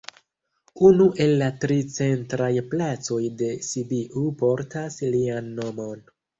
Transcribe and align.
Unu 0.87 1.05
el 1.25 1.33
la 1.41 1.49
tri 1.65 1.77
centraj 1.97 2.49
placoj 2.73 3.21
de 3.43 3.53
Sibiu 3.69 4.27
portas 4.43 5.01
lian 5.15 5.57
nomon. 5.63 6.07